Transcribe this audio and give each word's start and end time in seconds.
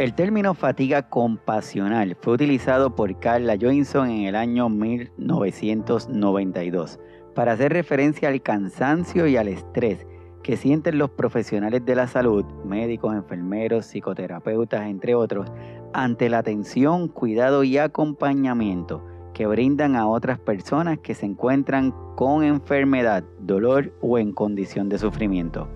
El 0.00 0.14
término 0.14 0.54
fatiga 0.54 1.10
compasional 1.10 2.16
fue 2.18 2.32
utilizado 2.32 2.96
por 2.96 3.20
Carla 3.20 3.58
Johnson 3.60 4.08
en 4.08 4.22
el 4.22 4.34
año 4.34 4.70
1992 4.70 6.98
para 7.34 7.52
hacer 7.52 7.74
referencia 7.74 8.30
al 8.30 8.40
cansancio 8.40 9.26
y 9.26 9.36
al 9.36 9.48
estrés 9.48 10.06
que 10.42 10.56
sienten 10.56 10.96
los 10.96 11.10
profesionales 11.10 11.84
de 11.84 11.96
la 11.96 12.06
salud, 12.06 12.46
médicos, 12.64 13.14
enfermeros, 13.14 13.84
psicoterapeutas, 13.84 14.86
entre 14.86 15.14
otros, 15.14 15.52
ante 15.92 16.30
la 16.30 16.38
atención, 16.38 17.08
cuidado 17.08 17.62
y 17.62 17.76
acompañamiento 17.76 19.04
que 19.34 19.46
brindan 19.46 19.96
a 19.96 20.08
otras 20.08 20.38
personas 20.38 21.00
que 21.00 21.14
se 21.14 21.26
encuentran 21.26 21.94
con 22.16 22.42
enfermedad, 22.42 23.22
dolor 23.38 23.92
o 24.00 24.16
en 24.16 24.32
condición 24.32 24.88
de 24.88 24.96
sufrimiento. 24.96 25.68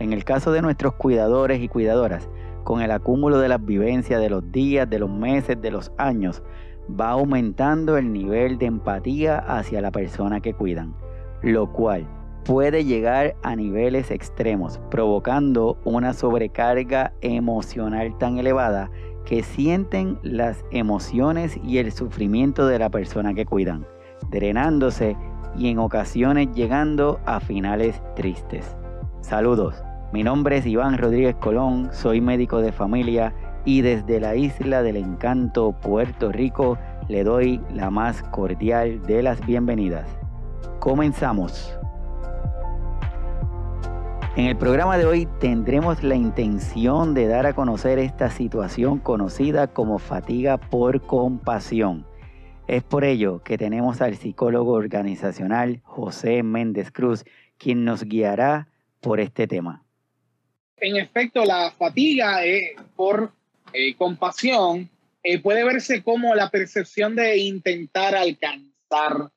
En 0.00 0.12
el 0.12 0.24
caso 0.24 0.52
de 0.52 0.60
nuestros 0.60 0.96
cuidadores 0.96 1.62
y 1.62 1.68
cuidadoras, 1.68 2.28
con 2.64 2.80
el 2.80 2.90
acúmulo 2.90 3.38
de 3.38 3.48
las 3.48 3.64
vivencias 3.64 4.20
de 4.20 4.30
los 4.30 4.50
días, 4.50 4.88
de 4.88 4.98
los 4.98 5.10
meses, 5.10 5.60
de 5.60 5.70
los 5.70 5.92
años, 5.98 6.42
va 6.88 7.10
aumentando 7.10 7.96
el 7.96 8.12
nivel 8.12 8.58
de 8.58 8.66
empatía 8.66 9.38
hacia 9.38 9.80
la 9.80 9.90
persona 9.90 10.40
que 10.40 10.54
cuidan, 10.54 10.94
lo 11.42 11.72
cual 11.72 12.06
puede 12.44 12.84
llegar 12.84 13.36
a 13.42 13.56
niveles 13.56 14.10
extremos, 14.10 14.80
provocando 14.90 15.78
una 15.84 16.12
sobrecarga 16.12 17.14
emocional 17.22 18.16
tan 18.18 18.38
elevada 18.38 18.90
que 19.24 19.42
sienten 19.42 20.18
las 20.22 20.64
emociones 20.70 21.58
y 21.64 21.78
el 21.78 21.90
sufrimiento 21.92 22.66
de 22.66 22.78
la 22.78 22.90
persona 22.90 23.32
que 23.32 23.46
cuidan, 23.46 23.86
drenándose 24.30 25.16
y 25.56 25.68
en 25.68 25.78
ocasiones 25.78 26.48
llegando 26.52 27.20
a 27.24 27.40
finales 27.40 28.02
tristes. 28.16 28.76
Saludos, 29.20 29.82
mi 30.14 30.22
nombre 30.22 30.58
es 30.58 30.66
Iván 30.66 30.96
Rodríguez 30.96 31.34
Colón, 31.34 31.90
soy 31.92 32.20
médico 32.20 32.60
de 32.60 32.70
familia 32.70 33.34
y 33.64 33.80
desde 33.80 34.20
la 34.20 34.36
isla 34.36 34.84
del 34.84 34.96
encanto 34.96 35.72
Puerto 35.72 36.30
Rico 36.30 36.78
le 37.08 37.24
doy 37.24 37.60
la 37.74 37.90
más 37.90 38.22
cordial 38.22 39.02
de 39.02 39.24
las 39.24 39.44
bienvenidas. 39.44 40.08
Comenzamos. 40.78 41.76
En 44.36 44.46
el 44.46 44.56
programa 44.56 44.98
de 44.98 45.04
hoy 45.04 45.26
tendremos 45.40 46.04
la 46.04 46.14
intención 46.14 47.12
de 47.12 47.26
dar 47.26 47.46
a 47.46 47.52
conocer 47.52 47.98
esta 47.98 48.30
situación 48.30 49.00
conocida 49.00 49.66
como 49.66 49.98
fatiga 49.98 50.58
por 50.58 51.00
compasión. 51.00 52.06
Es 52.68 52.84
por 52.84 53.02
ello 53.02 53.42
que 53.42 53.58
tenemos 53.58 54.00
al 54.00 54.14
psicólogo 54.14 54.74
organizacional 54.74 55.80
José 55.82 56.44
Méndez 56.44 56.92
Cruz, 56.92 57.24
quien 57.58 57.84
nos 57.84 58.04
guiará 58.04 58.68
por 59.00 59.18
este 59.18 59.48
tema. 59.48 59.83
En 60.84 60.96
efecto, 60.96 61.44
la 61.44 61.70
fatiga 61.70 62.44
eh, 62.44 62.76
por 62.94 63.32
eh, 63.72 63.94
compasión 63.94 64.90
eh, 65.22 65.38
puede 65.38 65.64
verse 65.64 66.02
como 66.02 66.34
la 66.34 66.50
percepción 66.50 67.16
de 67.16 67.38
intentar 67.38 68.14
alcanzar, 68.14 69.30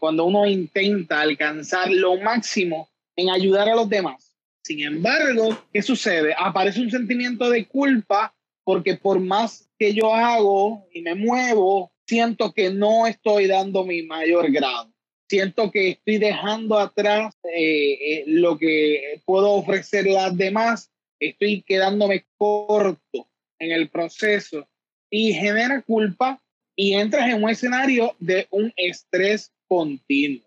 cuando 0.00 0.24
uno 0.24 0.46
intenta 0.46 1.20
alcanzar 1.20 1.90
lo 1.90 2.18
máximo 2.18 2.88
en 3.16 3.30
ayudar 3.30 3.68
a 3.68 3.74
los 3.74 3.88
demás 3.88 4.28
sin 4.68 4.82
embargo, 4.82 5.56
¿qué 5.72 5.80
sucede? 5.80 6.34
Aparece 6.38 6.82
un 6.82 6.90
sentimiento 6.90 7.48
de 7.48 7.66
culpa 7.66 8.34
porque 8.64 8.96
por 8.96 9.18
más 9.18 9.66
que 9.78 9.94
yo 9.94 10.14
hago 10.14 10.86
y 10.92 11.00
me 11.00 11.14
muevo, 11.14 11.90
siento 12.06 12.52
que 12.52 12.68
no 12.68 13.06
estoy 13.06 13.46
dando 13.46 13.86
mi 13.86 14.02
mayor 14.02 14.52
grado. 14.52 14.92
Siento 15.28 15.70
que 15.70 15.90
estoy 15.90 16.18
dejando 16.18 16.78
atrás 16.78 17.34
eh, 17.44 17.92
eh, 17.92 18.24
lo 18.26 18.56
que 18.56 19.20
puedo 19.26 19.52
ofrecer 19.52 20.06
las 20.06 20.36
demás. 20.36 20.90
Estoy 21.20 21.62
quedándome 21.62 22.24
corto 22.38 23.28
en 23.58 23.72
el 23.72 23.90
proceso 23.90 24.66
y 25.10 25.34
genera 25.34 25.82
culpa 25.82 26.40
y 26.74 26.94
entras 26.94 27.28
en 27.28 27.42
un 27.42 27.50
escenario 27.50 28.14
de 28.18 28.46
un 28.50 28.72
estrés 28.76 29.52
continuo. 29.66 30.46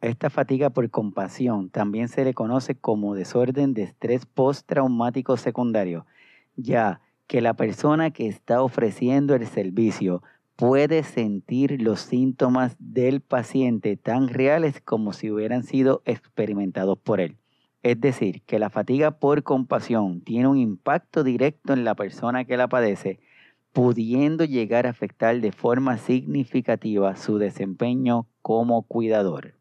Esta 0.00 0.30
fatiga 0.30 0.70
por 0.70 0.88
compasión 0.88 1.68
también 1.68 2.08
se 2.08 2.24
le 2.24 2.32
conoce 2.32 2.74
como 2.74 3.14
desorden 3.14 3.74
de 3.74 3.82
estrés 3.82 4.24
postraumático 4.24 5.36
secundario, 5.36 6.06
ya 6.56 7.02
que 7.26 7.42
la 7.42 7.52
persona 7.52 8.10
que 8.10 8.26
está 8.26 8.62
ofreciendo 8.62 9.34
el 9.34 9.46
servicio 9.46 10.22
puede 10.60 11.02
sentir 11.02 11.82
los 11.82 12.00
síntomas 12.00 12.76
del 12.78 13.20
paciente 13.20 13.96
tan 13.96 14.28
reales 14.28 14.80
como 14.80 15.12
si 15.12 15.30
hubieran 15.30 15.64
sido 15.64 16.02
experimentados 16.04 16.98
por 16.98 17.20
él. 17.20 17.36
Es 17.82 18.00
decir, 18.00 18.42
que 18.42 18.58
la 18.58 18.70
fatiga 18.70 19.18
por 19.18 19.42
compasión 19.42 20.20
tiene 20.20 20.46
un 20.46 20.58
impacto 20.58 21.24
directo 21.24 21.72
en 21.72 21.84
la 21.84 21.96
persona 21.96 22.44
que 22.44 22.58
la 22.58 22.68
padece, 22.68 23.18
pudiendo 23.72 24.44
llegar 24.44 24.86
a 24.86 24.90
afectar 24.90 25.40
de 25.40 25.50
forma 25.50 25.96
significativa 25.98 27.16
su 27.16 27.38
desempeño 27.38 28.28
como 28.42 28.82
cuidador 28.82 29.54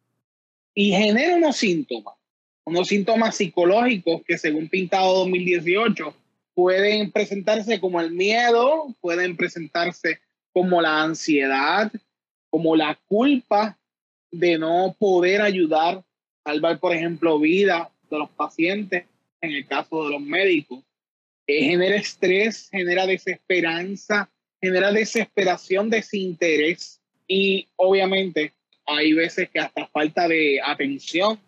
y 0.79 0.91
genera 0.91 1.35
unos 1.35 1.57
síntomas, 1.57 2.15
unos 2.63 2.87
síntomas 2.87 3.35
psicológicos 3.35 4.21
que 4.25 4.37
según 4.37 4.69
Pintado 4.69 5.13
2018 5.19 6.15
pueden 6.53 7.11
presentarse 7.11 7.81
como 7.81 7.99
el 7.99 8.11
miedo, 8.11 8.95
pueden 9.01 9.35
presentarse 9.35 10.19
como 10.53 10.81
la 10.81 11.03
ansiedad, 11.03 11.91
como 12.49 12.75
la 12.75 12.99
culpa 13.07 13.77
de 14.31 14.57
no 14.57 14.95
poder 14.97 15.41
ayudar, 15.41 16.03
salvar, 16.43 16.79
por 16.79 16.93
ejemplo, 16.93 17.39
vida 17.39 17.91
de 18.09 18.17
los 18.17 18.29
pacientes, 18.31 19.05
en 19.41 19.51
el 19.51 19.67
caso 19.67 20.05
de 20.05 20.11
los 20.11 20.21
médicos. 20.21 20.83
Eh, 21.47 21.63
genera 21.63 21.95
estrés, 21.95 22.69
genera 22.69 23.07
desesperanza, 23.07 24.29
genera 24.61 24.91
desesperación, 24.91 25.89
desinterés 25.89 27.01
y 27.27 27.67
obviamente 27.75 28.53
hay 28.85 29.13
veces 29.13 29.49
que 29.49 29.59
hasta 29.59 29.87
falta 29.87 30.27
de 30.27 30.59
atención, 30.63 31.39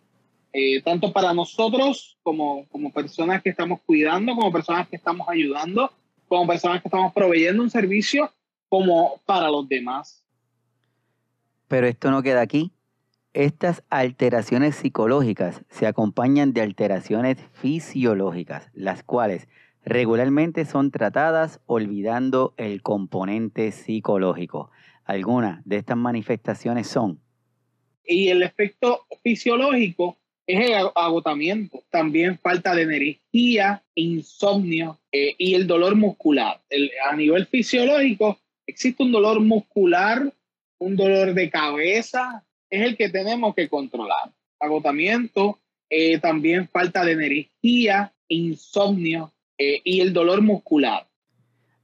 eh, 0.54 0.82
tanto 0.82 1.12
para 1.12 1.34
nosotros 1.34 2.18
como, 2.24 2.68
como 2.70 2.92
personas 2.92 3.42
que 3.42 3.50
estamos 3.50 3.82
cuidando, 3.82 4.36
como 4.36 4.52
personas 4.52 4.88
que 4.88 4.96
estamos 4.96 5.28
ayudando, 5.28 5.92
como 6.28 6.48
personas 6.48 6.82
que 6.82 6.88
estamos 6.88 7.14
proveyendo 7.14 7.64
un 7.64 7.70
servicio, 7.70 8.32
como 8.72 9.20
para 9.26 9.50
los 9.50 9.68
demás. 9.68 10.24
Pero 11.68 11.88
esto 11.88 12.10
no 12.10 12.24
queda 12.24 12.40
aquí. 12.40 12.72
Estas 13.34 13.84
alteraciones 13.90 14.78
psicológicas 14.78 15.66
se 15.68 15.88
acompañan 15.88 16.54
de 16.54 16.62
alteraciones 16.62 17.38
fisiológicas, 17.52 18.70
las 18.72 19.04
cuales 19.04 19.50
regularmente 19.84 20.64
son 20.64 20.90
tratadas 20.92 21.60
olvidando 21.66 22.54
el 22.56 22.82
componente 22.82 23.74
psicológico. 23.74 24.72
Algunas 25.04 25.62
de 25.66 25.76
estas 25.76 25.98
manifestaciones 25.98 26.88
son 26.88 27.20
y 28.06 28.30
el 28.30 28.42
efecto 28.42 29.06
fisiológico 29.22 30.18
es 30.48 30.70
el 30.70 30.88
agotamiento, 30.96 31.84
también 31.90 32.38
falta 32.38 32.74
de 32.74 32.84
energía, 32.84 33.84
insomnio 33.96 34.98
eh, 35.12 35.36
y 35.38 35.56
el 35.56 35.68
dolor 35.68 35.96
muscular. 35.96 36.60
a 37.10 37.16
nivel 37.16 37.46
fisiológico 37.48 38.40
existe 38.72 39.04
un 39.04 39.12
dolor 39.12 39.40
muscular, 39.42 40.34
un 40.80 40.96
dolor 40.96 41.34
de 41.34 41.50
cabeza, 41.50 42.44
es 42.70 42.82
el 42.84 42.98
que 42.98 43.10
tenemos 43.10 43.54
que 43.54 43.70
controlar. 43.70 44.32
Agotamiento, 44.60 45.60
eh, 45.90 46.20
también 46.20 46.68
falta 46.70 47.04
de 47.04 47.12
energía, 47.12 48.14
insomnio 48.28 49.34
eh, 49.58 49.82
y 49.84 50.00
el 50.00 50.14
dolor 50.14 50.42
muscular. 50.42 51.08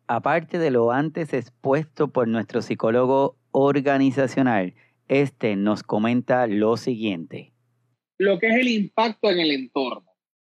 Aparte 0.08 0.58
de 0.58 0.72
lo 0.72 0.92
antes 0.92 1.34
expuesto 1.34 2.08
por 2.08 2.30
nuestro 2.30 2.62
psicólogo 2.62 3.36
organizacional, 3.52 4.74
este 5.10 5.58
nos 5.58 5.84
comenta 5.84 6.48
lo 6.48 6.78
siguiente. 6.78 7.52
Lo 8.18 8.40
que 8.40 8.48
es 8.48 8.56
el 8.56 8.70
impacto 8.70 9.30
en 9.30 9.40
el 9.40 9.52
entorno. 9.52 10.10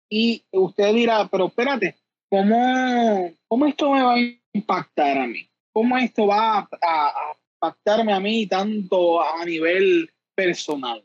Y 0.09 0.45
usted 0.51 0.93
dirá, 0.93 1.29
pero 1.31 1.47
espérate, 1.47 1.95
¿cómo, 2.29 3.31
cómo 3.47 3.65
esto 3.65 3.91
me 3.93 4.03
va 4.03 4.15
a 4.15 4.19
impactar 4.53 5.17
a 5.17 5.27
mí? 5.27 5.49
¿Cómo 5.75 5.97
esto 5.97 6.27
va 6.27 6.69
a, 6.81 7.35
impactarme 7.55 8.13
a 8.13 8.19
mí 8.21 8.47
tanto 8.47 9.21
a 9.21 9.43
nivel 9.43 10.09
personal? 10.33 11.03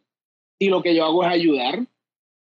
Y 0.61 0.69
lo 0.69 0.81
que 0.81 0.95
yo 0.95 1.05
hago 1.05 1.25
es 1.25 1.29
ayudar, 1.29 1.85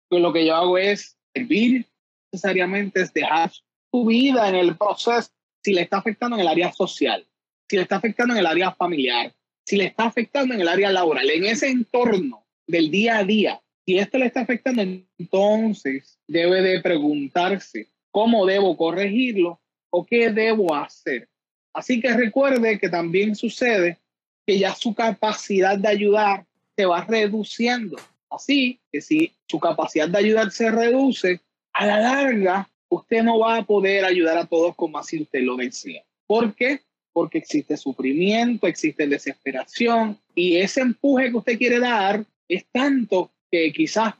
pues 0.08 0.22
lo 0.22 0.32
que 0.32 0.46
yo 0.46 0.54
hago 0.54 0.78
es 0.78 1.18
servir, 1.34 1.84
necesariamente 2.30 3.02
es 3.02 3.12
dejar 3.12 3.50
su 3.90 4.04
vida 4.04 4.48
en 4.48 4.54
el 4.54 4.76
proceso, 4.76 5.30
si 5.64 5.72
le 5.72 5.80
está 5.80 5.96
afectando 5.96 6.36
en 6.36 6.42
el 6.42 6.48
área 6.48 6.72
social, 6.72 7.26
si 7.68 7.74
le 7.74 7.82
está 7.82 7.96
afectando 7.96 8.34
en 8.34 8.38
el 8.38 8.46
área 8.46 8.70
familiar, 8.70 9.34
si 9.66 9.76
le 9.76 9.86
está 9.86 10.04
afectando 10.04 10.54
en 10.54 10.60
el 10.60 10.68
área 10.68 10.92
laboral, 10.92 11.28
en 11.28 11.44
ese 11.44 11.70
entorno 11.70 12.46
del 12.68 12.88
día 12.88 13.18
a 13.18 13.24
día, 13.24 13.60
si 13.84 13.98
esto 13.98 14.18
le 14.18 14.26
está 14.26 14.42
afectando, 14.42 14.82
entonces 15.18 16.20
debe 16.28 16.62
de 16.62 16.80
preguntarse 16.82 17.88
cómo 18.12 18.46
debo 18.46 18.76
corregirlo 18.76 19.60
o 19.90 20.06
qué 20.06 20.30
debo 20.30 20.72
hacer. 20.72 21.28
Así 21.72 22.00
que 22.00 22.12
recuerde 22.14 22.78
que 22.78 22.88
también 22.88 23.34
sucede 23.34 23.98
que 24.46 24.58
ya 24.58 24.74
su 24.74 24.94
capacidad 24.94 25.78
de 25.78 25.88
ayudar 25.88 26.44
se 26.76 26.86
va 26.86 27.04
reduciendo. 27.04 27.96
Así 28.30 28.80
que 28.90 29.00
si 29.00 29.32
su 29.46 29.58
capacidad 29.58 30.08
de 30.08 30.18
ayudar 30.18 30.50
se 30.50 30.70
reduce, 30.70 31.40
a 31.72 31.86
la 31.86 32.00
larga 32.00 32.68
usted 32.88 33.22
no 33.22 33.38
va 33.38 33.56
a 33.56 33.64
poder 33.64 34.04
ayudar 34.04 34.36
a 34.36 34.46
todos 34.46 34.74
como 34.76 34.98
así 34.98 35.22
usted 35.22 35.40
lo 35.42 35.56
desea. 35.56 36.02
¿Por 36.26 36.54
qué? 36.54 36.80
Porque 37.12 37.38
existe 37.38 37.76
sufrimiento, 37.76 38.66
existe 38.66 39.06
desesperación 39.06 40.18
y 40.34 40.56
ese 40.56 40.80
empuje 40.80 41.30
que 41.30 41.36
usted 41.36 41.58
quiere 41.58 41.78
dar 41.78 42.24
es 42.48 42.66
tanto 42.70 43.30
que 43.50 43.72
quizás 43.72 44.14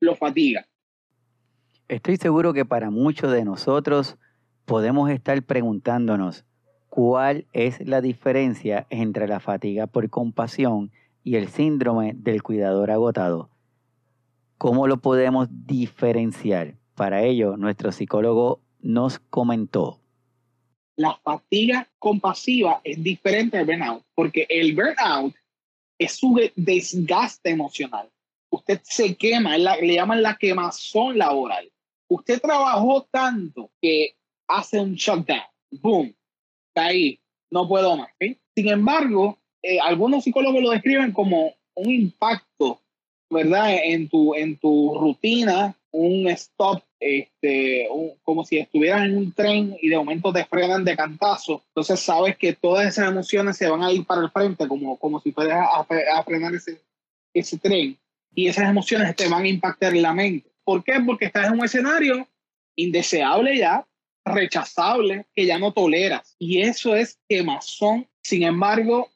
lo 0.00 0.16
fatiga. 0.16 0.66
Estoy 1.88 2.16
seguro 2.16 2.52
que 2.52 2.64
para 2.64 2.90
muchos 2.90 3.32
de 3.32 3.44
nosotros 3.44 4.16
podemos 4.64 5.10
estar 5.10 5.42
preguntándonos 5.42 6.44
cuál 6.92 7.46
es 7.54 7.80
la 7.88 8.02
diferencia 8.02 8.86
entre 8.90 9.26
la 9.26 9.40
fatiga 9.40 9.86
por 9.86 10.10
compasión 10.10 10.92
y 11.24 11.36
el 11.36 11.48
síndrome 11.48 12.12
del 12.14 12.42
cuidador 12.42 12.90
agotado. 12.90 13.48
¿Cómo 14.58 14.86
lo 14.86 14.98
podemos 14.98 15.48
diferenciar? 15.50 16.74
Para 16.94 17.22
ello, 17.22 17.56
nuestro 17.56 17.92
psicólogo 17.92 18.60
nos 18.82 19.18
comentó. 19.18 20.02
La 20.96 21.18
fatiga 21.24 21.88
compasiva 21.98 22.82
es 22.84 23.02
diferente 23.02 23.56
al 23.56 23.64
burnout, 23.64 24.04
porque 24.14 24.46
el 24.50 24.74
burnout 24.74 25.34
es 25.98 26.12
su 26.12 26.38
desgaste 26.56 27.48
emocional. 27.48 28.10
Usted 28.50 28.82
se 28.82 29.16
quema, 29.16 29.56
le 29.56 29.94
llaman 29.94 30.20
la 30.22 30.36
quemazón 30.36 31.16
laboral. 31.16 31.72
Usted 32.10 32.38
trabajó 32.38 33.08
tanto 33.10 33.70
que 33.80 34.14
hace 34.46 34.78
un 34.78 34.92
shutdown, 34.92 35.40
boom, 35.70 36.14
está 36.72 36.86
ahí, 36.86 37.20
no 37.50 37.68
puedo 37.68 37.96
más. 37.96 38.08
Sin 38.54 38.68
embargo, 38.68 39.38
eh, 39.62 39.78
algunos 39.80 40.24
psicólogos 40.24 40.62
lo 40.62 40.70
describen 40.70 41.12
como 41.12 41.54
un 41.74 41.90
impacto 41.90 42.82
¿verdad? 43.32 43.74
En 43.82 44.08
tu, 44.08 44.34
en 44.34 44.56
tu 44.58 44.96
rutina, 45.00 45.74
un 45.90 46.28
stop, 46.28 46.82
este, 47.00 47.88
como 48.22 48.44
si 48.44 48.58
estuvieras 48.58 49.04
en 49.04 49.16
un 49.16 49.32
tren 49.32 49.76
y 49.80 49.88
de 49.88 49.96
momento 49.96 50.32
te 50.32 50.44
frenan 50.44 50.84
de 50.84 50.96
cantazo. 50.96 51.62
Entonces 51.68 51.98
sabes 52.00 52.36
que 52.36 52.52
todas 52.52 52.86
esas 52.86 53.08
emociones 53.08 53.56
se 53.56 53.68
van 53.68 53.82
a 53.82 53.90
ir 53.90 54.04
para 54.04 54.22
el 54.22 54.30
frente, 54.30 54.68
como, 54.68 54.98
como 54.98 55.18
si 55.20 55.32
fueras 55.32 55.66
a, 55.72 56.22
frenar 56.24 56.54
ese, 56.54 56.78
ese 57.34 57.58
tren. 57.58 57.98
Y 58.34 58.46
esas 58.46 58.68
emociones 58.68 59.16
te 59.16 59.28
van 59.28 59.44
a 59.44 59.48
impactar 59.48 59.94
en 59.94 60.02
la 60.02 60.12
mente. 60.12 60.50
¿Por 60.64 60.84
qué? 60.84 61.00
Porque 61.04 61.26
estás 61.26 61.48
en 61.48 61.54
un 61.54 61.64
escenario 61.64 62.28
indeseable 62.76 63.58
ya, 63.58 63.86
rechazable, 64.24 65.26
que 65.34 65.46
ya 65.46 65.58
no 65.58 65.72
toleras. 65.72 66.36
Y 66.38 66.62
eso 66.62 66.94
es 66.94 67.18
quemazón. 67.28 68.08
Sin 68.22 68.42
embargo, 68.42 69.10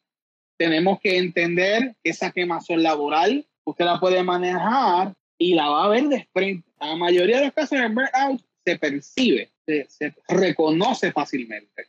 tenemos 0.59 1.01
que 1.01 1.19
entender 1.19 1.97
que 2.03 2.11
esa 2.11 2.31
quemazón 2.33 2.83
laboral 2.83 3.47
usted 3.65 3.85
la 3.85 4.01
puede 4.01 4.23
manejar 4.23 5.15
y 5.39 5.55
la 5.55 5.69
va 5.69 5.85
a 5.85 5.89
ver 5.89 6.05
de 6.05 6.29
frente. 6.33 6.69
La 6.81 6.97
mayoría 6.97 7.39
de 7.39 7.47
los 7.47 7.55
casos 7.55 7.79
el 7.79 7.95
burnout 7.95 8.43
se 8.65 8.79
percibe, 8.79 9.51
se, 9.67 10.15
reconoce 10.29 11.13
fácilmente. 11.13 11.89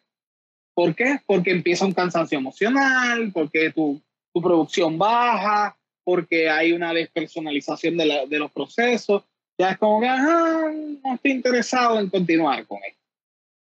¿Por 0.73 0.93
qué? 0.95 1.19
Porque 1.25 1.51
empieza 1.51 1.85
un 1.85 1.93
cansancio 1.93 2.37
emocional, 2.37 3.31
porque 3.33 3.71
tu, 3.71 4.01
tu 4.33 4.41
producción 4.41 4.97
baja, 4.97 5.75
porque 6.03 6.49
hay 6.49 6.71
una 6.71 6.93
despersonalización 6.93 7.97
de, 7.97 8.25
de 8.29 8.39
los 8.39 8.51
procesos. 8.51 9.23
Ya 9.57 9.71
es 9.71 9.77
como 9.77 10.01
que, 10.01 10.07
no 10.07 11.15
estoy 11.15 11.31
interesado 11.31 11.99
en 11.99 12.09
continuar 12.09 12.65
con 12.67 12.79
esto. 12.87 13.06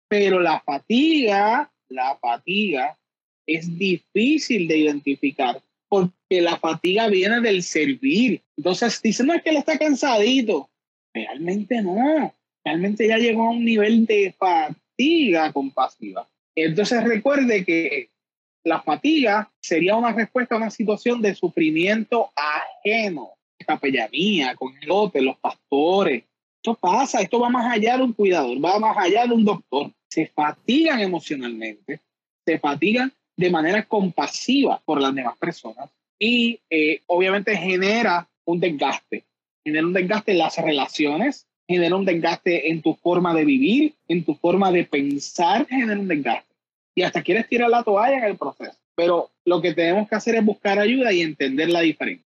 Pero 0.10 0.40
la 0.40 0.60
fatiga, 0.60 1.72
la 1.88 2.18
fatiga 2.18 2.98
es 3.48 3.78
difícil 3.78 4.68
de 4.68 4.78
identificar 4.80 5.62
porque 5.88 6.42
la 6.42 6.58
fatiga 6.58 7.08
viene 7.08 7.42
del 7.42 7.64
servir. 7.64 8.42
Entonces, 8.58 9.02
dicen, 9.02 9.28
no 9.28 9.34
es 9.34 9.42
que 9.42 9.50
él 9.50 9.58
está 9.58 9.78
cansadito. 9.78 10.70
Realmente 11.14 11.82
no. 11.82 12.34
Realmente 12.64 13.08
ya 13.08 13.18
llegó 13.18 13.48
a 13.48 13.52
un 13.52 13.66
nivel 13.66 14.06
de 14.06 14.36
fatiga 14.38 15.52
compasiva. 15.52 16.30
Entonces, 16.56 17.04
recuerde 17.04 17.66
que 17.66 18.12
la 18.64 18.82
fatiga 18.82 19.52
sería 19.60 19.96
una 19.96 20.12
respuesta 20.12 20.56
a 20.56 20.60
una 20.60 20.70
situación 20.70 21.22
de 21.22 21.34
sufrimiento 21.34 22.32
ajeno, 22.36 23.32
capellanía, 23.66 24.56
con 24.56 24.74
el 24.82 24.92
otro, 24.92 25.22
los 25.22 25.38
pastores. 25.38 26.24
Esto 26.62 26.76
pasa, 26.76 27.22
esto 27.22 27.40
va 27.40 27.50
más 27.50 27.74
allá 27.74 27.96
de 27.96 28.04
un 28.04 28.12
cuidador, 28.12 28.64
va 28.64 28.80
más 28.80 28.98
allá 28.98 29.26
de 29.26 29.34
un 29.34 29.46
doctor. 29.46 29.92
Se 30.10 30.28
fatigan 30.28 31.00
emocionalmente, 31.00 32.02
se 32.46 32.60
fatigan 32.60 33.14
de 33.38 33.50
manera 33.50 33.86
compasiva 33.86 34.82
por 34.84 35.02
las 35.02 35.16
demás 35.16 35.38
personas 35.38 35.90
y 36.20 36.60
eh, 36.70 37.02
obviamente 37.08 37.56
genera 37.56 38.28
un 38.44 38.60
desgaste, 38.60 39.24
genera 39.64 39.88
un 39.88 39.94
desgaste 39.94 40.34
en 40.34 40.40
las 40.40 40.58
relaciones, 40.58 41.48
genera 41.66 41.96
un 41.96 42.04
desgaste 42.04 42.70
en 42.70 42.82
tu 42.82 42.94
forma 42.96 43.34
de 43.34 43.46
vivir, 43.46 43.94
en 44.10 44.26
tu 44.26 44.36
forma 44.36 44.70
de 44.70 44.84
pensar, 44.84 45.66
genera 45.66 45.98
un 45.98 46.10
desgaste. 46.10 46.54
Y 46.94 47.04
hasta 47.04 47.24
quieres 47.24 47.48
tirar 47.48 47.70
la 47.70 47.84
toalla 47.84 48.18
en 48.18 48.24
el 48.26 48.38
proceso. 48.38 48.78
Pero 48.96 49.32
lo 49.46 49.62
que 49.62 49.74
tenemos 49.74 50.10
que 50.10 50.16
hacer 50.16 50.36
es 50.36 50.44
buscar 50.44 50.78
ayuda 50.78 51.14
y 51.14 51.22
entender 51.22 51.70
la 51.70 51.80
diferencia. 51.80 52.29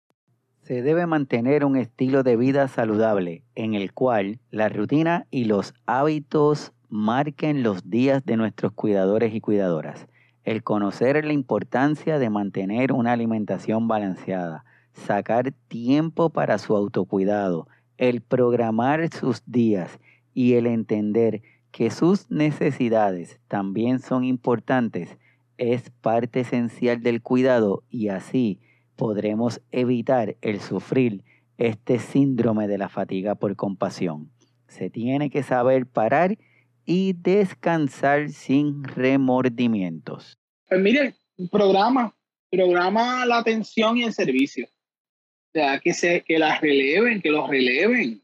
Se 0.72 0.80
debe 0.80 1.06
mantener 1.06 1.66
un 1.66 1.76
estilo 1.76 2.22
de 2.22 2.34
vida 2.34 2.66
saludable 2.66 3.42
en 3.54 3.74
el 3.74 3.92
cual 3.92 4.38
la 4.50 4.70
rutina 4.70 5.26
y 5.30 5.44
los 5.44 5.74
hábitos 5.84 6.72
marquen 6.88 7.62
los 7.62 7.90
días 7.90 8.24
de 8.24 8.38
nuestros 8.38 8.72
cuidadores 8.72 9.34
y 9.34 9.42
cuidadoras. 9.42 10.06
El 10.44 10.62
conocer 10.62 11.22
la 11.26 11.34
importancia 11.34 12.18
de 12.18 12.30
mantener 12.30 12.94
una 12.94 13.12
alimentación 13.12 13.86
balanceada, 13.86 14.64
sacar 14.94 15.52
tiempo 15.68 16.30
para 16.30 16.56
su 16.56 16.74
autocuidado, 16.74 17.68
el 17.98 18.22
programar 18.22 19.10
sus 19.10 19.42
días 19.44 20.00
y 20.32 20.54
el 20.54 20.66
entender 20.66 21.42
que 21.70 21.90
sus 21.90 22.30
necesidades 22.30 23.40
también 23.46 23.98
son 23.98 24.24
importantes 24.24 25.18
es 25.58 25.90
parte 26.00 26.40
esencial 26.40 27.02
del 27.02 27.20
cuidado 27.20 27.82
y 27.90 28.08
así 28.08 28.58
podremos 28.96 29.60
evitar 29.70 30.36
el 30.40 30.60
sufrir 30.60 31.24
este 31.58 31.98
síndrome 31.98 32.68
de 32.68 32.78
la 32.78 32.88
fatiga 32.88 33.34
por 33.34 33.54
compasión. 33.56 34.30
Se 34.68 34.90
tiene 34.90 35.30
que 35.30 35.42
saber 35.42 35.86
parar 35.86 36.38
y 36.84 37.12
descansar 37.12 38.30
sin 38.30 38.84
remordimientos. 38.84 40.38
Pues 40.68 40.80
mire, 40.80 41.14
programa, 41.50 42.14
programa 42.50 43.24
la 43.26 43.38
atención 43.38 43.98
y 43.98 44.04
el 44.04 44.12
servicio. 44.12 44.66
O 44.66 45.52
sea, 45.52 45.78
que, 45.78 45.92
se, 45.92 46.22
que 46.22 46.38
las 46.38 46.60
releven, 46.60 47.20
que 47.20 47.30
los 47.30 47.48
releven. 47.48 48.22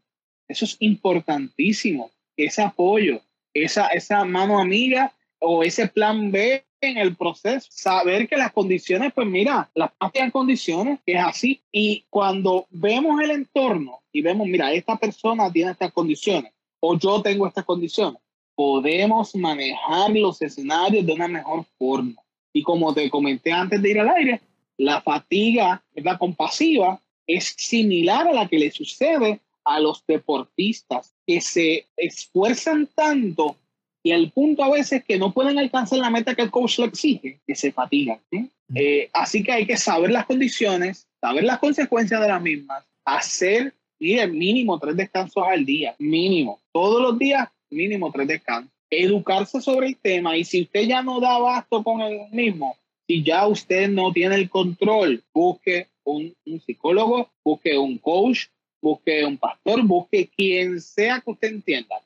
Eso 0.49 0.65
es 0.65 0.77
importantísimo. 0.81 2.11
Ese 2.37 2.63
apoyo, 2.63 3.21
esa, 3.53 3.89
esa 3.89 4.25
mano 4.25 4.59
amiga 4.59 5.13
o 5.39 5.63
ese 5.63 5.89
plan 5.89 6.31
B 6.31 6.65
en 6.81 6.99
el 6.99 7.17
proceso. 7.17 7.69
Saber 7.71 8.29
que 8.29 8.37
las 8.37 8.53
condiciones, 8.53 9.13
pues 9.13 9.27
mira, 9.27 9.71
las 9.75 9.91
en 10.15 10.31
condiciones, 10.31 11.01
que 11.05 11.13
es 11.13 11.25
así. 11.25 11.61
Y 11.73 12.05
cuando 12.11 12.67
vemos 12.71 13.21
el 13.21 13.31
entorno 13.31 14.01
y 14.13 14.23
vemos, 14.23 14.47
mira, 14.47 14.73
esta 14.73 14.97
persona 14.97 15.51
tiene 15.53 15.73
estas 15.73 15.93
condiciones 15.93 16.53
o 16.81 16.99
yo 16.99 17.21
tengo 17.23 17.47
estas 17.47 17.65
condiciones, 17.65 18.21
podemos 18.55 19.35
manejar 19.35 20.11
los 20.11 20.41
escenarios 20.43 21.05
de 21.05 21.13
una 21.13 21.29
mejor 21.29 21.65
forma. 21.79 22.23
Y 22.53 22.63
como 22.63 22.95
te 22.95 23.11
comenté 23.11 23.53
antes 23.53 23.83
de 23.83 23.91
ir 23.91 24.01
al 24.01 24.09
aire, 24.11 24.41
la 24.77 25.01
fatiga 25.01 25.83
la 25.95 26.19
compasiva 26.19 27.01
es 27.27 27.55
similar 27.57 28.29
a 28.29 28.33
la 28.33 28.49
que 28.49 28.59
le 28.59 28.71
sucede 28.71 29.41
a 29.65 29.81
los 29.81 30.05
deportistas 30.07 31.15
que 31.27 31.41
se 31.41 31.87
esfuerzan 31.97 32.89
tanto 32.95 33.57
y 34.03 34.13
al 34.13 34.31
punto 34.31 34.63
a 34.63 34.71
veces 34.71 35.05
que 35.05 35.19
no 35.19 35.33
pueden 35.33 35.59
alcanzar 35.59 35.99
la 35.99 36.11
meta 36.11 36.35
que 36.35 36.43
el 36.43 36.51
coach 36.51 36.79
le 36.79 36.87
exige, 36.87 37.41
que 37.47 37.55
se 37.55 37.73
fatigan. 37.73 38.21
Eh, 38.75 39.11
así 39.13 39.43
que 39.43 39.53
hay 39.53 39.67
que 39.67 39.77
saber 39.77 40.11
las 40.11 40.27
condiciones, 40.27 41.07
saber 41.21 41.45
las 41.45 41.59
consecuencias 41.59 42.21
de 42.21 42.29
las 42.29 42.41
mismas, 42.41 42.85
hacer, 43.05 43.75
mire, 43.99 44.27
mínimo 44.27 44.79
tres 44.79 44.97
descansos 44.97 45.43
al 45.47 45.65
día, 45.65 45.95
mínimo. 45.99 46.61
Todos 46.73 47.03
los 47.03 47.19
días, 47.19 47.49
mínimo 47.71 48.11
tres 48.13 48.29
descansos 48.29 48.73
educarse 48.91 49.61
sobre 49.61 49.89
el 49.89 49.97
tema 49.97 50.37
y 50.37 50.45
si 50.45 50.63
usted 50.63 50.83
ya 50.83 51.03
no 51.03 51.21
da 51.21 51.37
abasto 51.37 51.83
con 51.83 52.01
el 52.01 52.31
mismo, 52.31 52.77
si 53.07 53.23
ya 53.23 53.47
usted 53.47 53.89
no 53.89 54.13
tiene 54.13 54.37
el 54.37 54.51
control, 54.51 55.23
busque 55.33 55.89
un, 56.05 56.35
psicólogo, 56.65 57.31
busque 57.45 57.77
un 57.77 57.99
coach, 57.99 58.47
busque 58.81 59.25
un 59.25 59.37
pastor, 59.39 59.83
busque 59.83 60.29
quien 60.29 60.81
sea 60.81 61.21
que 61.21 61.31
usted 61.31 61.49
entienda 61.49 61.97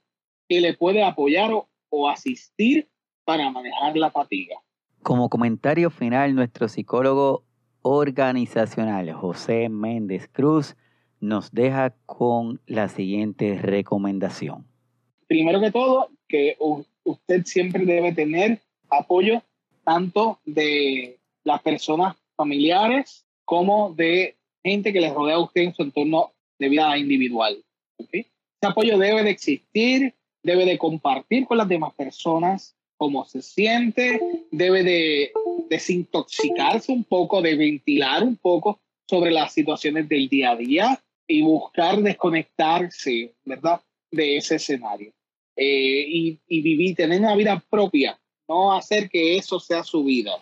que 0.49 0.61
le 0.61 0.75
puede 0.75 1.03
apoyar 1.03 1.53
o, 1.53 1.69
o 1.93 2.09
asistir 2.09 2.89
para 3.25 3.51
manejar 3.51 3.97
la 3.97 4.11
fatiga. 4.11 4.57
Como 5.03 5.29
comentario 5.29 5.91
final, 5.91 6.35
nuestro 6.35 6.69
psicólogo 6.69 7.45
organizacional 7.83 9.13
José 9.13 9.69
Méndez 9.69 10.29
Cruz 10.29 10.75
nos 11.21 11.53
deja 11.53 11.95
con 12.07 12.61
la 12.67 12.89
siguiente 12.89 13.59
recomendación. 13.59 14.67
Primero 15.29 15.61
que 15.61 15.71
todo, 15.71 16.09
que 16.29 16.57
usted 17.05 17.45
siempre 17.45 17.85
debe 17.85 18.13
tener 18.13 18.61
apoyo 18.91 19.43
tanto 19.85 20.39
de 20.45 21.19
las 21.45 21.61
personas 21.63 22.17
familiares 22.37 23.27
como 23.45 23.93
de 23.95 24.37
gente 24.65 24.93
que 24.93 25.01
le 25.01 25.13
rodea 25.13 25.37
a 25.37 25.41
usted 25.41 25.63
en 25.63 25.75
su 25.75 25.83
entorno 25.83 26.33
de 26.59 26.69
vida 26.69 26.97
individual. 26.97 27.63
Ese 27.99 28.27
apoyo 28.63 28.99
debe 28.99 29.23
de 29.25 29.31
existir 29.31 30.15
debe 30.43 30.65
de 30.65 30.79
compartir 30.79 31.47
con 31.47 31.59
las 31.59 31.69
demás 31.69 31.95
personas 31.95 32.77
cómo 32.97 33.25
se 33.25 33.43
siente, 33.43 34.21
debe 34.53 34.85
de 34.85 35.33
desintoxicarse 35.69 36.93
un 36.93 37.03
poco, 37.03 37.43
de 37.43 37.57
ventilar 37.57 38.23
un 38.23 38.37
poco 38.37 38.81
sobre 39.09 39.33
las 39.33 39.53
situaciones 39.53 40.09
del 40.09 40.29
día 40.29 40.53
a 40.53 40.57
día 40.57 41.03
y 41.27 41.43
buscar 41.43 42.01
desconectarse, 42.01 43.35
¿verdad? 43.45 43.81
De 44.11 44.37
ese 44.37 44.57
escenario. 44.57 45.13
Eh, 45.57 46.05
y, 46.09 46.39
y, 46.47 46.63
vivir, 46.63 46.95
tener 46.95 47.21
una 47.21 47.35
vida 47.35 47.63
propia, 47.69 48.19
no 48.49 48.73
hacer 48.73 49.11
que 49.11 49.37
eso 49.37 49.59
sea 49.59 49.83
su 49.83 50.05
vida. 50.05 50.33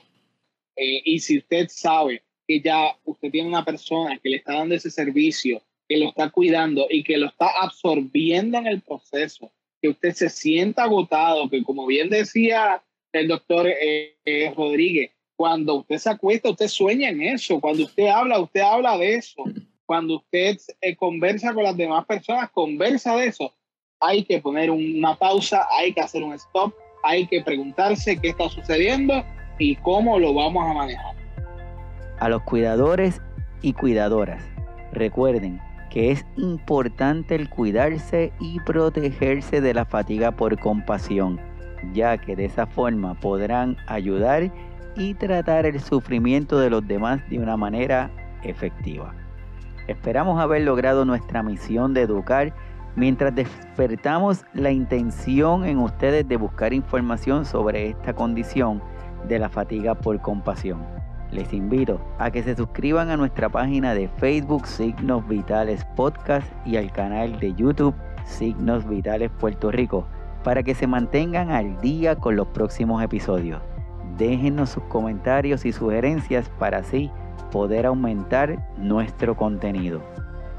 Eh, 0.77 1.01
y 1.05 1.19
si 1.21 1.39
usted 1.39 1.67
sabe 1.69 2.23
que 2.47 2.61
ya 2.61 2.97
usted 3.05 3.31
tiene 3.31 3.49
una 3.49 3.65
persona 3.65 4.19
que 4.23 4.29
le 4.29 4.37
está 4.37 4.55
dando 4.55 4.75
ese 4.75 4.91
servicio, 4.91 5.63
que 5.89 5.97
lo 5.97 6.09
está 6.09 6.31
cuidando 6.31 6.87
y 6.91 7.03
que 7.03 7.17
lo 7.17 7.29
está 7.29 7.49
absorbiendo 7.61 8.59
en 8.59 8.67
el 8.67 8.83
proceso, 8.83 9.51
que 9.81 9.89
usted 9.89 10.13
se 10.13 10.29
sienta 10.29 10.85
agotado, 10.85 11.49
que 11.49 11.63
como 11.63 11.87
bien 11.87 12.11
decía 12.11 12.83
el 13.13 13.29
doctor 13.29 13.67
eh, 13.67 14.17
eh, 14.25 14.53
Rodríguez, 14.57 15.11
cuando 15.37 15.77
usted 15.77 15.97
se 15.97 16.11
acuesta, 16.11 16.51
usted 16.51 16.69
sueña 16.69 17.09
en 17.09 17.23
eso, 17.23 17.61
cuando 17.61 17.85
usted 17.85 18.09
habla, 18.09 18.39
usted 18.41 18.61
habla 18.61 18.99
de 18.99 19.15
eso, 19.15 19.43
cuando 19.87 20.17
usted 20.17 20.59
eh, 20.81 20.95
conversa 20.97 21.55
con 21.55 21.65
las 21.65 21.77
demás 21.77 22.05
personas, 22.05 22.51
conversa 22.51 23.17
de 23.17 23.29
eso. 23.29 23.53
Hay 24.01 24.25
que 24.25 24.39
poner 24.41 24.71
una 24.71 25.17
pausa, 25.17 25.67
hay 25.79 25.93
que 25.93 26.01
hacer 26.01 26.23
un 26.23 26.35
stop, 26.35 26.75
hay 27.03 27.27
que 27.27 27.43
preguntarse 27.43 28.19
qué 28.21 28.29
está 28.29 28.49
sucediendo 28.49 29.25
y 29.59 29.77
cómo 29.77 30.19
lo 30.19 30.35
vamos 30.35 30.65
a 30.65 30.75
manejar. 30.75 31.15
A 32.19 32.29
los 32.29 32.43
cuidadores 32.43 33.21
y 33.63 33.73
cuidadoras, 33.73 34.45
recuerden 34.93 35.61
que 35.91 36.13
es 36.13 36.25
importante 36.37 37.35
el 37.35 37.51
cuidarse 37.51 38.33
y 38.39 38.61
protegerse 38.61 39.61
de 39.61 39.75
la 39.75 39.85
fatiga 39.85 40.31
por 40.31 40.59
compasión, 40.59 41.41
ya 41.93 42.17
que 42.17 42.37
de 42.37 42.47
esa 42.47 42.67
forma 42.67 43.15
podrán 43.15 43.77
ayudar 43.87 44.51
y 44.97 45.15
tratar 45.15 45.67
el 45.67 45.81
sufrimiento 45.81 46.59
de 46.59 46.71
los 46.71 46.87
demás 46.87 47.21
de 47.29 47.39
una 47.39 47.57
manera 47.57 48.11
efectiva. 48.43 49.15
Esperamos 49.89 50.41
haber 50.41 50.63
logrado 50.63 51.05
nuestra 51.05 51.43
misión 51.43 51.95
de 51.95 52.03
educar 52.03 52.55
mientras 52.97 53.35
despertamos 53.35 54.45
la 54.55 54.71
intención 54.71 55.65
en 55.65 55.79
ustedes 55.79 56.29
de 56.29 56.37
buscar 56.37 56.73
información 56.73 57.45
sobre 57.45 57.89
esta 57.91 58.15
condición 58.15 58.83
de 59.27 59.39
la 59.39 59.49
fatiga 59.49 59.95
por 59.95 60.21
compasión. 60.21 61.00
Les 61.33 61.53
invito 61.53 62.01
a 62.19 62.33
que 62.33 62.43
se 62.43 62.57
suscriban 62.57 63.09
a 63.11 63.17
nuestra 63.17 63.49
página 63.49 63.95
de 63.95 64.09
Facebook 64.09 64.67
Signos 64.67 65.27
Vitales 65.29 65.85
Podcast 65.95 66.47
y 66.67 66.77
al 66.77 66.91
canal 66.91 67.39
de 67.39 67.55
YouTube 67.55 67.95
Signos 68.25 68.89
Vitales 68.89 69.31
Puerto 69.39 69.71
Rico 69.71 70.07
para 70.43 70.65
que 70.65 70.75
se 70.75 70.89
mantengan 70.89 71.51
al 71.51 71.81
día 71.81 72.17
con 72.17 72.35
los 72.35 72.49
próximos 72.49 73.01
episodios. 73.03 73.63
Déjenos 74.19 74.71
sus 74.71 74.83
comentarios 74.85 75.65
y 75.65 75.73
sugerencias 75.73 76.49
para 76.59 76.79
así 76.79 77.11
poder 77.53 77.87
aumentar 77.87 78.69
nuestro 78.77 79.37
contenido. 79.37 80.01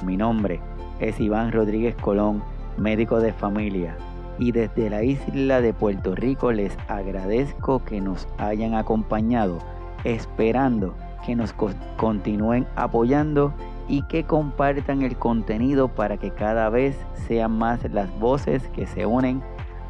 Mi 0.06 0.16
nombre 0.16 0.62
es 1.02 1.20
Iván 1.20 1.52
Rodríguez 1.52 1.96
Colón, 1.96 2.44
médico 2.78 3.20
de 3.20 3.34
familia, 3.34 3.98
y 4.40 4.54
desde 4.54 4.90
la 4.90 5.04
isla 5.04 5.60
de 5.60 5.74
Puerto 5.74 6.16
Rico 6.16 6.52
les 6.54 6.78
agradezco 6.88 7.84
que 7.84 8.00
nos 8.00 8.28
hayan 8.38 8.76
acompañado 8.76 9.60
esperando 10.04 10.96
que 11.26 11.36
nos 11.36 11.54
continúen 11.98 12.68
apoyando 12.76 13.54
y 13.88 14.02
que 14.04 14.24
compartan 14.24 15.02
el 15.02 15.18
contenido 15.18 15.88
para 15.88 16.18
que 16.18 16.32
cada 16.32 16.70
vez 16.70 16.98
sean 17.28 17.58
más 17.58 17.84
las 17.92 18.10
voces 18.20 18.68
que 18.70 18.88
se 18.88 19.06
unen 19.06 19.42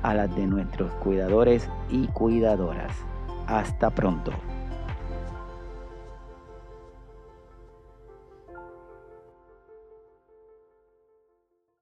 a 0.04 0.14
las 0.14 0.36
de 0.36 0.48
nuestros 0.48 0.92
cuidadores 0.96 1.70
y 1.90 2.08
cuidadoras. 2.08 2.94
Hasta 3.48 3.90
pronto. 3.90 4.32